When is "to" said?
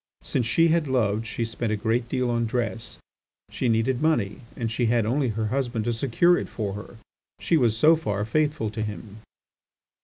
5.85-5.93, 8.71-8.81